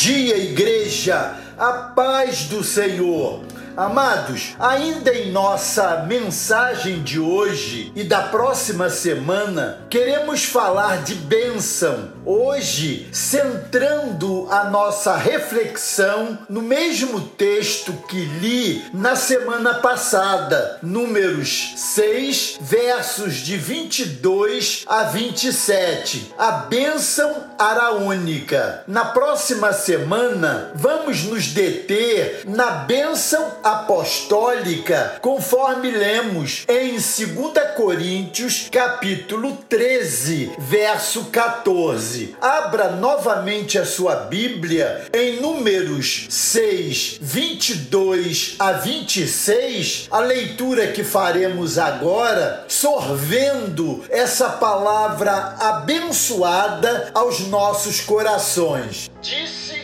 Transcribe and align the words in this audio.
dia, 0.00 0.38
igreja, 0.38 1.34
a 1.58 1.72
paz 1.94 2.44
do 2.44 2.64
Senhor. 2.64 3.42
Amados, 3.80 4.54
ainda 4.58 5.10
em 5.10 5.32
nossa 5.32 6.04
mensagem 6.06 7.02
de 7.02 7.18
hoje 7.18 7.90
e 7.96 8.04
da 8.04 8.24
próxima 8.24 8.90
semana, 8.90 9.86
queremos 9.88 10.44
falar 10.44 11.02
de 11.02 11.14
bênção. 11.14 12.12
Hoje, 12.26 13.08
centrando 13.10 14.46
a 14.50 14.64
nossa 14.64 15.16
reflexão 15.16 16.40
no 16.46 16.60
mesmo 16.60 17.22
texto 17.22 17.94
que 18.06 18.20
li 18.20 18.84
na 18.92 19.16
semana 19.16 19.72
passada, 19.76 20.78
Números 20.82 21.72
6, 21.76 22.58
versos 22.60 23.36
de 23.36 23.56
22 23.56 24.84
a 24.86 25.04
27, 25.04 26.34
a 26.36 26.50
bênção 26.50 27.34
araônica. 27.58 28.84
Na 28.86 29.06
próxima 29.06 29.72
semana, 29.72 30.70
vamos 30.74 31.24
nos 31.24 31.46
deter 31.46 32.42
na 32.44 32.70
bênção 32.70 33.54
apostólica, 33.72 35.18
conforme 35.20 35.90
lemos 35.90 36.64
em 36.68 36.92
2 36.92 37.74
Coríntios, 37.76 38.68
capítulo 38.70 39.58
13, 39.68 40.52
verso 40.58 41.26
14. 41.26 42.36
Abra 42.40 42.90
novamente 42.90 43.78
a 43.78 43.84
sua 43.84 44.16
Bíblia 44.16 45.06
em 45.12 45.40
Números 45.40 46.26
6, 46.28 47.18
22 47.20 48.56
a 48.58 48.72
26, 48.72 50.08
a 50.10 50.20
leitura 50.20 50.88
que 50.88 51.04
faremos 51.04 51.78
agora, 51.78 52.64
sorvendo 52.68 54.04
essa 54.10 54.50
palavra 54.50 55.56
abençoada 55.60 57.10
aos 57.14 57.40
nossos 57.40 58.00
corações. 58.00 59.10
Disse 59.22 59.79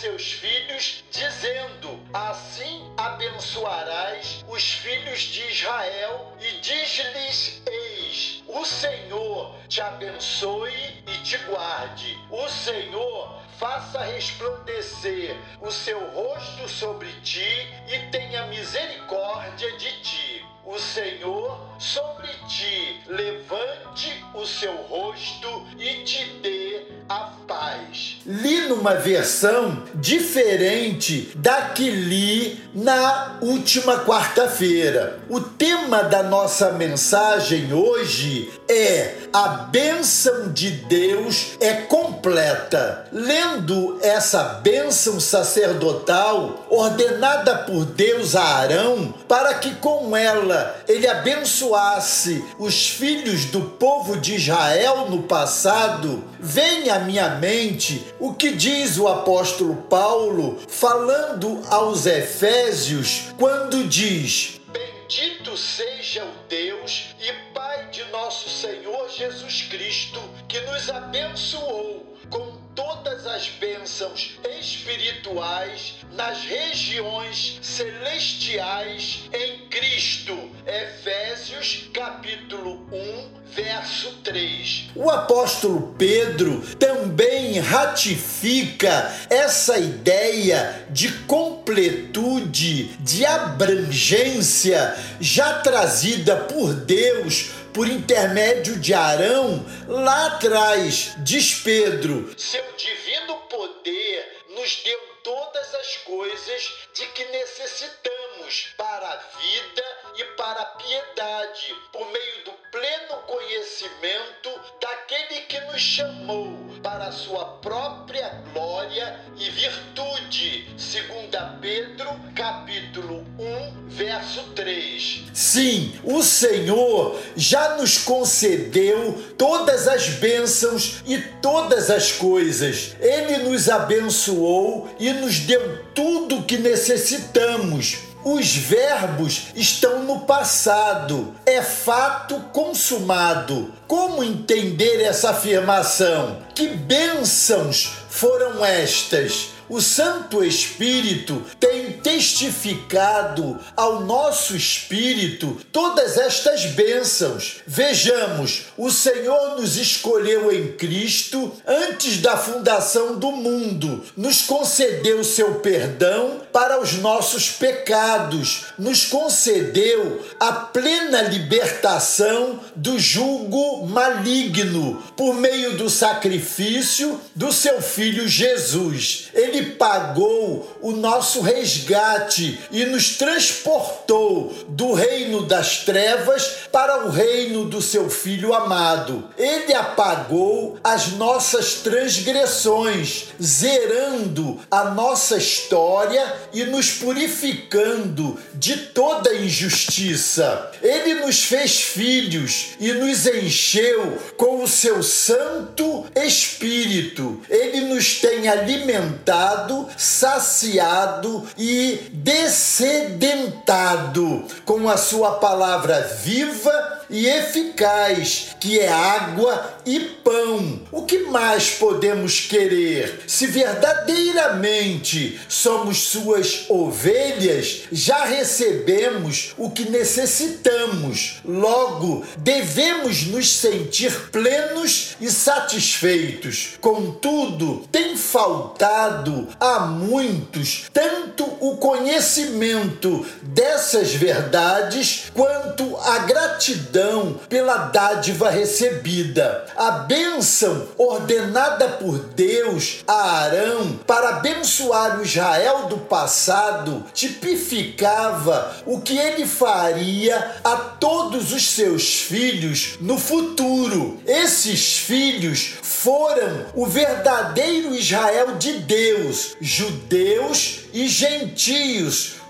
seus 0.00 0.32
filhos, 0.32 1.04
dizendo: 1.10 2.00
Assim 2.12 2.90
abençoarás 2.96 4.42
os 4.48 4.72
filhos 4.72 5.20
de 5.20 5.42
Israel, 5.50 6.32
e 6.40 6.52
diz-lhes: 6.60 7.62
Eis, 7.66 8.42
o 8.48 8.64
Senhor 8.64 9.54
te 9.68 9.82
abençoe 9.82 11.04
e 11.06 11.22
te 11.22 11.36
guarde. 11.38 12.18
O 12.30 12.48
Senhor 12.48 13.42
faça 13.58 14.02
resplandecer 14.02 15.36
o 15.60 15.70
seu 15.70 16.00
rosto 16.12 16.66
sobre 16.66 17.12
ti 17.20 17.68
e 17.86 18.10
tenha 18.10 18.46
misericórdia 18.46 19.76
de 19.76 20.00
ti. 20.00 20.44
O 20.64 20.78
Senhor 20.78 21.58
sobre 21.78 22.28
ti 22.48 23.02
levante 23.06 24.24
o 24.34 24.46
seu 24.46 24.74
rosto 24.84 25.66
e 25.78 26.04
te 26.04 26.24
dê 26.40 26.86
a 27.08 27.34
paz. 27.46 28.09
Li 28.26 28.68
numa 28.68 28.94
versão 28.96 29.82
diferente 29.94 31.32
da 31.36 31.70
que 31.70 31.90
li 31.90 32.60
na 32.74 33.38
última 33.40 34.00
quarta-feira. 34.04 35.18
O 35.28 35.40
tema 35.40 36.02
da 36.02 36.22
nossa 36.22 36.70
mensagem 36.72 37.72
hoje 37.72 38.50
é 38.68 39.14
a 39.32 39.48
bênção 39.48 40.52
de 40.52 40.70
Deus 40.70 41.52
é 41.60 41.72
completa. 41.72 43.06
Lendo 43.10 43.98
essa 44.02 44.42
bênção 44.62 45.18
sacerdotal 45.18 46.66
ordenada 46.68 47.56
por 47.56 47.86
Deus 47.86 48.36
a 48.36 48.44
Arão, 48.44 49.14
para 49.26 49.54
que 49.54 49.74
com 49.76 50.14
ela 50.14 50.76
ele 50.86 51.08
abençoasse 51.08 52.44
os 52.58 52.90
filhos 52.90 53.46
do 53.46 53.62
povo 53.62 54.18
de 54.18 54.34
Israel 54.34 55.08
no 55.08 55.22
passado, 55.22 56.22
vem 56.38 56.90
à 56.90 56.98
minha 56.98 57.30
mente 57.36 58.04
o 58.20 58.34
que 58.34 58.52
diz 58.52 58.98
o 58.98 59.08
apóstolo 59.08 59.74
Paulo 59.88 60.60
falando 60.68 61.62
aos 61.68 62.04
Efésios 62.04 63.32
quando 63.38 63.88
diz: 63.88 64.60
Bendito 64.68 65.56
seja 65.56 66.24
o 66.24 66.48
Deus 66.48 67.06
e 67.18 67.32
Pai 67.54 67.88
de 67.90 68.04
nosso 68.12 68.48
Senhor 68.48 69.08
Jesus 69.08 69.62
Cristo, 69.70 70.20
que 70.46 70.60
nos 70.60 70.88
abençoou 70.90 72.16
com 72.28 72.60
todas 72.74 73.26
as 73.26 73.48
bênçãos 73.48 74.38
espirituais 74.58 75.96
nas 76.12 76.44
regiões 76.44 77.58
celestiais 77.62 79.28
em 79.32 79.68
Cristo. 79.68 80.36
Efésios 80.66 81.88
capítulo 81.92 82.86
1, 82.92 83.52
verso 83.52 84.14
3. 84.22 84.90
O 84.94 85.10
apóstolo 85.10 85.94
Pedro 85.98 86.60
também 86.76 87.29
ratifica 87.60 89.12
essa 89.28 89.78
ideia 89.78 90.86
de 90.90 91.12
completude, 91.24 92.84
de 92.98 93.24
abrangência 93.24 94.96
já 95.20 95.60
trazida 95.60 96.36
por 96.36 96.74
Deus 96.74 97.50
por 97.72 97.88
intermédio 97.88 98.78
de 98.78 98.92
Arão 98.94 99.64
lá 99.86 100.26
atrás. 100.26 101.14
Diz 101.18 101.54
Pedro: 101.54 102.34
Seu 102.36 102.64
divino 102.76 103.36
poder 103.48 104.44
nos 104.50 104.76
deu 104.82 105.00
todas 105.22 105.74
as 105.74 105.96
coisas 105.98 106.72
de 106.94 107.06
que 107.06 107.24
necessitamos 107.26 108.74
para 108.76 109.08
a 109.08 109.16
vida 109.16 109.84
e 110.16 110.24
para 110.36 110.60
a 110.60 110.66
piedade, 110.66 111.74
por 111.92 112.10
meio 112.10 112.44
do 112.44 112.52
pleno 112.72 113.16
conhecimento 113.26 114.60
daquele 114.80 115.42
que 115.42 115.60
nos 115.60 115.80
chamou 115.80 116.69
para 117.00 117.08
a 117.08 117.12
sua 117.12 117.46
própria 117.62 118.42
glória 118.52 119.20
e 119.38 119.48
virtude. 119.48 120.66
Segunda 120.76 121.56
Pedro, 121.58 122.10
capítulo 122.34 123.24
1, 123.38 123.88
verso 123.88 124.42
3. 124.54 125.22
Sim, 125.32 125.94
o 126.04 126.22
Senhor 126.22 127.18
já 127.34 127.78
nos 127.78 127.96
concedeu 127.96 129.14
todas 129.38 129.88
as 129.88 130.10
bênçãos 130.10 131.02
e 131.06 131.16
todas 131.40 131.88
as 131.88 132.12
coisas. 132.12 132.94
Ele 133.00 133.48
nos 133.48 133.70
abençoou 133.70 134.94
e 135.00 135.10
nos 135.10 135.38
deu 135.38 135.82
tudo 135.94 136.40
o 136.40 136.42
que 136.42 136.58
necessitamos 136.58 138.09
os 138.24 138.54
verbos 138.54 139.48
estão 139.54 140.04
no 140.04 140.20
passado, 140.20 141.34
é 141.46 141.62
fato 141.62 142.40
consumado. 142.52 143.72
Como 143.86 144.22
entender 144.22 145.02
essa 145.02 145.30
afirmação? 145.30 146.38
Que 146.54 146.68
bênçãos 146.68 147.92
foram 148.08 148.64
estas? 148.64 149.50
O 149.70 149.80
Santo 149.80 150.42
Espírito 150.42 151.46
tem 151.60 151.92
testificado 151.92 153.56
ao 153.76 154.00
nosso 154.00 154.56
espírito 154.56 155.56
todas 155.70 156.18
estas 156.18 156.66
bênçãos. 156.66 157.60
Vejamos, 157.64 158.64
o 158.76 158.90
Senhor 158.90 159.60
nos 159.60 159.76
escolheu 159.76 160.50
em 160.50 160.72
Cristo 160.72 161.52
antes 161.64 162.18
da 162.18 162.36
fundação 162.36 163.16
do 163.16 163.30
mundo, 163.30 164.02
nos 164.16 164.42
concedeu 164.42 165.22
seu 165.22 165.60
perdão 165.60 166.40
para 166.52 166.80
os 166.80 166.94
nossos 166.94 167.48
pecados, 167.50 168.64
nos 168.76 169.04
concedeu 169.04 170.20
a 170.40 170.50
plena 170.50 171.22
libertação 171.22 172.58
do 172.74 172.98
jugo 172.98 173.86
maligno 173.86 175.00
por 175.16 175.32
meio 175.32 175.76
do 175.76 175.88
sacrifício 175.88 177.20
do 177.36 177.52
seu 177.52 177.80
filho 177.80 178.26
Jesus. 178.26 179.28
Ele 179.32 179.59
ele 179.60 179.72
pagou 179.72 180.66
o 180.80 180.92
nosso 180.92 181.42
resgate 181.42 182.58
e 182.70 182.86
nos 182.86 183.16
transportou 183.16 184.54
do 184.68 184.94
reino 184.94 185.42
das 185.42 185.84
trevas 185.84 186.60
para 186.72 187.06
o 187.06 187.10
reino 187.10 187.66
do 187.66 187.82
seu 187.82 188.08
Filho 188.08 188.54
amado. 188.54 189.28
Ele 189.36 189.74
apagou 189.74 190.78
as 190.82 191.12
nossas 191.12 191.74
transgressões, 191.74 193.26
zerando 193.40 194.58
a 194.70 194.84
nossa 194.84 195.36
história 195.36 196.34
e 196.52 196.64
nos 196.64 196.92
purificando 196.92 198.38
de 198.54 198.76
toda 198.76 199.34
injustiça. 199.34 200.70
Ele 200.82 201.14
nos 201.14 201.44
fez 201.44 201.80
filhos 201.80 202.70
e 202.80 202.92
nos 202.92 203.26
encheu 203.26 204.18
com 204.36 204.62
o 204.62 204.68
seu 204.68 205.02
Santo 205.02 206.06
Espírito. 206.14 207.40
Ele 207.48 207.82
nos 207.82 208.20
tem 208.20 208.48
alimentado 208.48 209.49
saciado 209.96 211.48
e 211.56 212.08
descedentado 212.12 214.44
com 214.64 214.88
a 214.88 214.96
sua 214.96 215.32
palavra 215.32 216.00
viva 216.22 216.99
e 217.10 217.26
eficaz, 217.26 218.56
que 218.60 218.78
é 218.78 218.88
água 218.88 219.78
e 219.84 220.00
pão. 220.00 220.80
O 220.92 221.02
que 221.04 221.18
mais 221.24 221.70
podemos 221.70 222.40
querer? 222.40 223.22
Se 223.26 223.46
verdadeiramente 223.46 225.40
somos 225.48 226.04
suas 226.04 226.66
ovelhas, 226.68 227.82
já 227.90 228.24
recebemos 228.24 229.54
o 229.58 229.70
que 229.70 229.90
necessitamos. 229.90 231.40
Logo, 231.44 232.24
devemos 232.38 233.26
nos 233.26 233.52
sentir 233.52 234.30
plenos 234.30 235.16
e 235.20 235.30
satisfeitos. 235.30 236.74
Contudo, 236.80 237.84
tem 237.90 238.16
faltado 238.16 239.48
a 239.58 239.80
muitos 239.80 240.84
tanto 240.92 241.49
o 241.60 241.76
conhecimento 241.76 243.24
dessas 243.42 244.14
verdades 244.14 245.30
quanto 245.34 245.96
a 245.98 246.18
gratidão 246.20 247.38
pela 247.48 247.76
dádiva 247.76 248.50
recebida. 248.50 249.66
A 249.76 249.90
bênção 249.90 250.88
ordenada 250.96 251.88
por 251.88 252.18
Deus 252.18 253.04
a 253.06 253.42
Arão 253.42 253.98
para 254.06 254.36
abençoar 254.36 255.18
o 255.18 255.22
Israel 255.22 255.86
do 255.86 255.98
passado 255.98 257.04
tipificava 257.12 258.76
o 258.86 259.00
que 259.00 259.18
ele 259.18 259.46
faria 259.46 260.56
a 260.64 260.76
todos 260.76 261.52
os 261.52 261.70
seus 261.70 262.20
filhos 262.22 262.96
no 263.00 263.18
futuro. 263.18 264.18
Esses 264.26 264.96
filhos 264.96 265.74
foram 265.82 266.66
o 266.74 266.86
verdadeiro 266.86 267.94
Israel 267.94 268.56
de 268.56 268.72
Deus, 268.78 269.56
judeus 269.60 270.80
e 270.92 271.06
gentios 271.06 271.49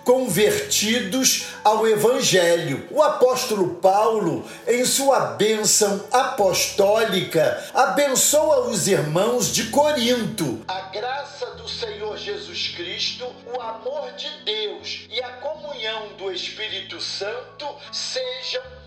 convertidos 0.04 1.46
ao 1.62 1.86
Evangelho. 1.86 2.86
O 2.90 3.02
apóstolo 3.02 3.74
Paulo, 3.76 4.44
em 4.66 4.84
sua 4.84 5.20
bênção 5.36 6.04
apostólica, 6.10 7.70
abençoa 7.74 8.68
os 8.68 8.88
irmãos 8.88 9.52
de 9.52 9.64
Corinto. 9.66 10.64
A 10.66 10.80
graça 10.92 11.46
do 11.52 11.68
Senhor 11.68 12.16
Jesus 12.16 12.68
Cristo, 12.76 13.26
o 13.54 13.60
amor 13.60 14.12
de 14.12 14.28
Deus 14.44 15.06
e 15.10 15.22
a 15.22 15.28
comunhão 15.34 16.08
do 16.18 16.32
Espírito 16.32 17.00
Santo 17.00 17.66
sejam 17.92 18.79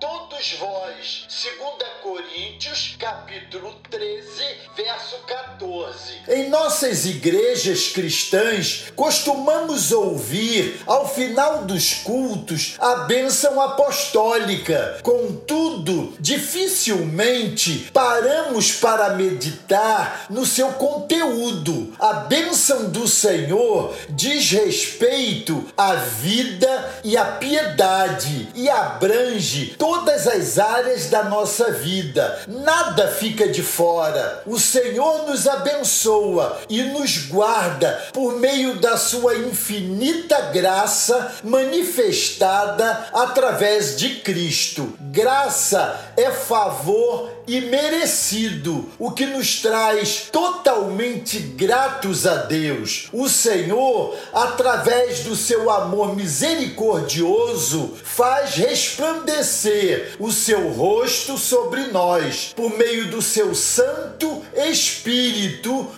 todos 0.00 0.54
vós. 0.58 1.26
2 1.28 1.90
Coríntios, 2.02 2.96
capítulo 2.98 3.74
13, 3.90 4.26
verso 4.74 5.16
14. 5.26 6.22
Em 6.26 6.48
nossas 6.48 7.04
igrejas 7.04 7.88
cristãs, 7.88 8.86
costumamos 8.96 9.92
ouvir 9.92 10.80
ao 10.86 11.06
final 11.06 11.64
dos 11.64 11.94
cultos 11.94 12.76
a 12.78 13.04
bênção 13.04 13.60
apostólica. 13.60 14.98
Contudo, 15.02 16.14
dificilmente 16.18 17.90
paramos 17.92 18.72
para 18.72 19.10
meditar 19.10 20.26
no 20.30 20.46
seu 20.46 20.72
conteúdo. 20.72 21.94
A 21.98 22.14
bênção 22.14 22.90
do 22.90 23.06
Senhor 23.06 23.94
diz 24.08 24.50
respeito 24.50 25.70
à 25.76 25.94
vida 25.94 27.00
e 27.04 27.16
à 27.16 27.24
piedade 27.24 28.48
e 28.54 28.68
abrange 28.70 29.74
todas 29.90 30.28
as 30.28 30.56
áreas 30.56 31.06
da 31.06 31.24
nossa 31.24 31.72
vida. 31.72 32.44
Nada 32.46 33.08
fica 33.08 33.48
de 33.48 33.60
fora. 33.60 34.40
O 34.46 34.56
Senhor 34.56 35.26
nos 35.26 35.48
abençoa 35.48 36.60
e 36.68 36.80
nos 36.84 37.26
guarda 37.26 38.00
por 38.12 38.38
meio 38.38 38.76
da 38.76 38.96
sua 38.96 39.34
infinita 39.34 40.42
graça 40.52 41.32
manifestada 41.42 43.08
através 43.12 43.96
de 43.96 44.20
Cristo. 44.20 44.96
Graça 45.00 45.98
é 46.16 46.30
favor 46.30 47.39
e 47.46 47.60
merecido, 47.60 48.88
o 48.98 49.10
que 49.10 49.26
nos 49.26 49.60
traz 49.60 50.28
totalmente 50.30 51.38
gratos 51.38 52.26
a 52.26 52.36
Deus. 52.36 53.08
O 53.12 53.28
Senhor, 53.28 54.16
através 54.32 55.20
do 55.20 55.34
seu 55.34 55.70
amor 55.70 56.14
misericordioso, 56.14 57.96
faz 58.02 58.54
resplandecer 58.54 60.16
o 60.18 60.30
seu 60.30 60.68
rosto 60.70 61.36
sobre 61.38 61.86
nós. 61.88 62.52
Por 62.54 62.76
meio 62.76 63.10
do 63.10 63.20
seu 63.22 63.54
Santo 63.54 64.42
Espírito, 64.54 65.88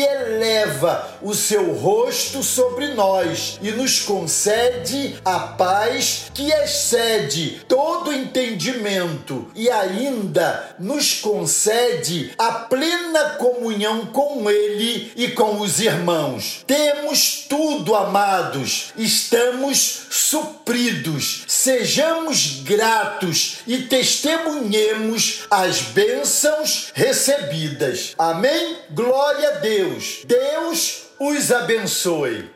eleva 0.00 1.18
o 1.20 1.34
seu 1.34 1.72
rosto 1.72 2.42
sobre 2.42 2.94
nós 2.94 3.58
e 3.60 3.70
nos 3.72 4.00
concede 4.00 5.16
a 5.24 5.38
paz 5.38 6.30
que 6.32 6.50
excede 6.50 7.62
todo 7.68 8.12
entendimento 8.12 9.50
e 9.54 9.68
ainda 9.68 10.74
nos 10.78 11.14
concede 11.14 12.32
a 12.38 12.52
plena 12.52 13.30
comunhão 13.30 14.06
com 14.06 14.50
Ele 14.50 15.12
e 15.16 15.28
com 15.28 15.60
os 15.60 15.80
irmãos. 15.80 16.64
Temos 16.66 17.46
tudo, 17.48 17.94
amados, 17.94 18.92
estamos 18.96 20.06
supridos. 20.10 21.44
Sejamos 21.46 22.60
gratos 22.62 23.58
e 23.66 23.78
testemunhemos 23.82 25.44
as 25.50 25.80
bênçãos 25.80 26.90
recebidas. 26.94 28.14
Amém? 28.18 28.78
Glória 28.90 29.48
a 29.50 29.58
Deus. 29.82 30.24
Deus 30.24 31.02
os 31.18 31.50
abençoe. 31.50 32.48